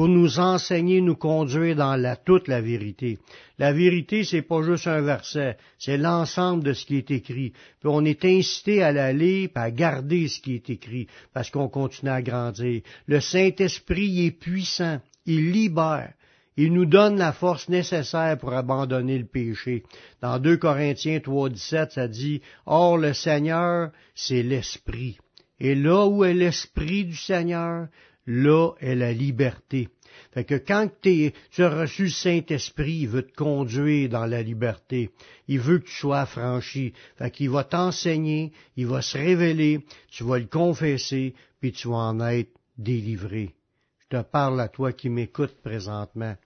pour 0.00 0.08
nous 0.08 0.40
enseigner, 0.40 1.02
nous 1.02 1.14
conduire 1.14 1.76
dans 1.76 1.94
la, 1.94 2.16
toute 2.16 2.48
la 2.48 2.62
vérité. 2.62 3.18
La 3.58 3.70
vérité, 3.74 4.24
c'est 4.24 4.40
pas 4.40 4.62
juste 4.62 4.86
un 4.86 5.02
verset, 5.02 5.58
c'est 5.78 5.98
l'ensemble 5.98 6.64
de 6.64 6.72
ce 6.72 6.86
qui 6.86 6.96
est 6.96 7.10
écrit. 7.10 7.50
Puis 7.50 7.90
on 7.90 8.06
est 8.06 8.24
incité 8.24 8.82
à 8.82 8.92
la 8.92 9.12
lire, 9.12 9.50
à 9.56 9.70
garder 9.70 10.26
ce 10.28 10.40
qui 10.40 10.54
est 10.54 10.70
écrit, 10.70 11.06
parce 11.34 11.50
qu'on 11.50 11.68
continue 11.68 12.10
à 12.10 12.22
grandir. 12.22 12.80
Le 13.04 13.20
Saint-Esprit 13.20 14.24
est 14.24 14.30
puissant, 14.30 15.02
il 15.26 15.52
libère. 15.52 16.14
Il 16.56 16.72
nous 16.72 16.86
donne 16.86 17.18
la 17.18 17.34
force 17.34 17.68
nécessaire 17.68 18.38
pour 18.38 18.54
abandonner 18.54 19.18
le 19.18 19.26
péché. 19.26 19.82
Dans 20.22 20.38
2 20.38 20.56
Corinthiens 20.56 21.20
3, 21.20 21.50
17, 21.50 21.92
ça 21.92 22.08
dit, 22.08 22.40
Or 22.64 22.96
le 22.96 23.12
Seigneur, 23.12 23.90
c'est 24.14 24.42
l'Esprit. 24.42 25.18
Et 25.60 25.74
là 25.74 26.06
où 26.06 26.24
est 26.24 26.32
l'Esprit 26.32 27.04
du 27.04 27.16
Seigneur, 27.16 27.88
là 28.26 28.72
est 28.80 28.94
la 28.94 29.12
liberté. 29.12 29.88
Fait 30.32 30.44
que 30.44 30.54
quand 30.54 30.88
tu 31.00 31.32
as 31.58 31.68
reçu 31.68 32.04
le 32.04 32.10
Saint-Esprit, 32.10 33.00
il 33.00 33.08
veut 33.08 33.26
te 33.26 33.34
conduire 33.34 34.08
dans 34.08 34.26
la 34.26 34.42
liberté. 34.42 35.10
Il 35.48 35.60
veut 35.60 35.78
que 35.78 35.86
tu 35.86 35.94
sois 35.94 36.20
affranchi. 36.20 36.92
Fait 37.16 37.30
qu'il 37.30 37.50
va 37.50 37.64
t'enseigner, 37.64 38.52
il 38.76 38.86
va 38.86 39.02
se 39.02 39.18
révéler, 39.18 39.84
tu 40.08 40.24
vas 40.24 40.38
le 40.38 40.46
confesser, 40.46 41.34
puis 41.60 41.72
tu 41.72 41.88
vas 41.88 41.96
en 41.96 42.20
être 42.20 42.52
délivré. 42.78 43.54
Je 43.98 44.18
te 44.18 44.22
parle 44.22 44.60
à 44.60 44.68
toi 44.68 44.92
qui 44.92 45.08
m'écoutes 45.08 45.60
présentement. 45.62 46.36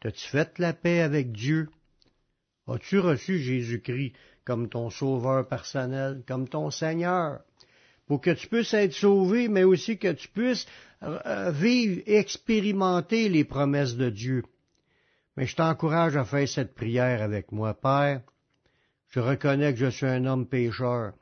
T'as-tu 0.00 0.28
fait 0.28 0.58
la 0.58 0.72
paix 0.72 1.00
avec 1.00 1.32
Dieu? 1.32 1.68
As-tu 2.68 2.98
reçu 2.98 3.38
Jésus-Christ 3.38 4.12
comme 4.44 4.68
ton 4.68 4.90
sauveur 4.90 5.46
personnel, 5.48 6.22
comme 6.26 6.48
ton 6.48 6.70
Seigneur? 6.70 7.40
Pour 8.08 8.20
que 8.20 8.30
tu 8.30 8.48
puisses 8.48 8.74
être 8.74 8.94
sauvé, 8.94 9.48
mais 9.48 9.62
aussi 9.62 9.98
que 9.98 10.12
tu 10.12 10.28
puisses 10.28 10.66
euh, 11.02 11.52
vivre, 11.52 12.02
expérimenter 12.06 13.28
les 13.28 13.44
promesses 13.44 13.94
de 13.94 14.10
Dieu. 14.10 14.42
Mais 15.36 15.46
je 15.46 15.54
t'encourage 15.54 16.16
à 16.16 16.24
faire 16.24 16.48
cette 16.48 16.74
prière 16.74 17.22
avec 17.22 17.52
moi. 17.52 17.74
Père, 17.74 18.22
je 19.10 19.20
reconnais 19.20 19.72
que 19.72 19.78
je 19.78 19.90
suis 19.90 20.06
un 20.06 20.24
homme 20.24 20.48
pécheur. 20.48 21.12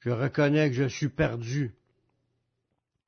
Je 0.00 0.10
reconnais 0.10 0.68
que 0.68 0.76
je 0.76 0.88
suis 0.88 1.08
perdu. 1.08 1.74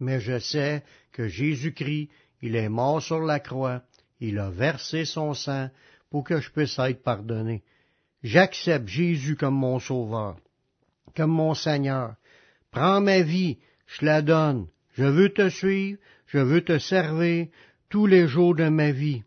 Mais 0.00 0.18
je 0.18 0.38
sais 0.38 0.82
que 1.12 1.28
Jésus-Christ, 1.28 2.08
il 2.42 2.56
est 2.56 2.68
mort 2.68 3.00
sur 3.00 3.20
la 3.20 3.38
croix, 3.38 3.82
il 4.18 4.38
a 4.38 4.50
versé 4.50 5.04
son 5.04 5.34
sang 5.34 5.70
pour 6.10 6.24
que 6.24 6.40
je 6.40 6.50
puisse 6.50 6.78
être 6.78 7.02
pardonné. 7.02 7.62
J'accepte 8.22 8.88
Jésus 8.88 9.36
comme 9.36 9.54
mon 9.54 9.78
sauveur, 9.78 10.36
comme 11.14 11.30
mon 11.30 11.54
Seigneur. 11.54 12.16
Prends 12.70 13.00
ma 13.00 13.22
vie, 13.22 13.58
je 13.86 14.04
la 14.04 14.22
donne, 14.22 14.68
je 14.94 15.04
veux 15.04 15.30
te 15.30 15.48
suivre, 15.48 15.98
je 16.26 16.38
veux 16.38 16.62
te 16.62 16.78
servir 16.78 17.48
tous 17.88 18.06
les 18.06 18.28
jours 18.28 18.54
de 18.54 18.68
ma 18.68 18.92
vie. 18.92 19.22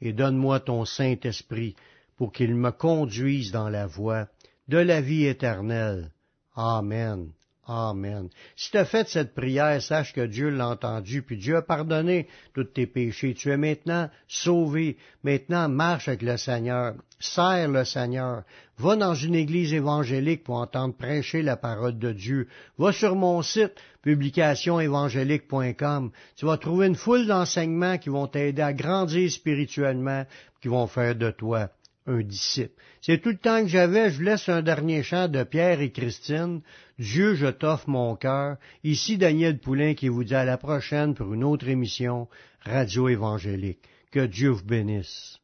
Et 0.00 0.12
donne-moi 0.12 0.60
ton 0.60 0.84
Saint-Esprit 0.84 1.74
pour 2.16 2.32
qu'il 2.32 2.54
me 2.54 2.70
conduise 2.70 3.50
dans 3.52 3.68
la 3.68 3.86
voie 3.86 4.28
de 4.68 4.78
la 4.78 5.00
vie 5.00 5.24
éternelle. 5.24 6.12
Amen. 6.54 7.32
Amen. 7.70 8.30
Si 8.56 8.70
tu 8.70 8.78
as 8.78 8.86
fait 8.86 9.06
cette 9.08 9.34
prière, 9.34 9.82
sache 9.82 10.14
que 10.14 10.26
Dieu 10.26 10.48
l'a 10.48 10.68
entendu, 10.68 11.20
puis 11.20 11.36
Dieu 11.36 11.56
a 11.56 11.62
pardonné 11.62 12.26
tous 12.54 12.64
tes 12.64 12.86
péchés. 12.86 13.34
Tu 13.34 13.50
es 13.50 13.58
maintenant 13.58 14.08
sauvé. 14.26 14.96
Maintenant, 15.22 15.68
marche 15.68 16.08
avec 16.08 16.22
le 16.22 16.38
Seigneur. 16.38 16.94
Sers 17.20 17.68
le 17.68 17.84
Seigneur. 17.84 18.44
Va 18.78 18.96
dans 18.96 19.14
une 19.14 19.34
église 19.34 19.74
évangélique 19.74 20.44
pour 20.44 20.54
entendre 20.54 20.96
prêcher 20.96 21.42
la 21.42 21.58
parole 21.58 21.98
de 21.98 22.12
Dieu. 22.12 22.48
Va 22.78 22.90
sur 22.92 23.16
mon 23.16 23.42
site, 23.42 23.74
publicationévangélique.com. 24.02 26.10
Tu 26.36 26.46
vas 26.46 26.56
trouver 26.56 26.86
une 26.86 26.94
foule 26.94 27.26
d'enseignements 27.26 27.98
qui 27.98 28.08
vont 28.08 28.28
t'aider 28.28 28.62
à 28.62 28.72
grandir 28.72 29.30
spirituellement, 29.30 30.24
qui 30.62 30.68
vont 30.68 30.86
faire 30.86 31.16
de 31.16 31.30
toi 31.30 31.68
un 32.08 32.22
disciple. 32.22 32.74
C'est 33.00 33.22
tout 33.22 33.30
le 33.30 33.36
temps 33.36 33.62
que 33.62 33.68
j'avais. 33.68 34.10
Je 34.10 34.22
laisse 34.22 34.48
un 34.48 34.62
dernier 34.62 35.02
chant 35.02 35.28
de 35.28 35.44
Pierre 35.44 35.80
et 35.80 35.92
Christine. 35.92 36.62
Dieu, 36.98 37.34
je 37.34 37.46
t'offre 37.46 37.88
mon 37.88 38.16
cœur. 38.16 38.56
Ici 38.82 39.18
Daniel 39.18 39.58
Poulain 39.58 39.94
qui 39.94 40.08
vous 40.08 40.24
dit 40.24 40.34
à 40.34 40.44
la 40.44 40.58
prochaine 40.58 41.14
pour 41.14 41.32
une 41.32 41.44
autre 41.44 41.68
émission 41.68 42.28
Radio 42.64 43.08
Évangélique. 43.08 43.82
Que 44.10 44.26
Dieu 44.26 44.50
vous 44.50 44.64
bénisse. 44.64 45.38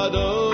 Adonai. 0.00 0.49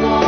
wall. 0.00 0.27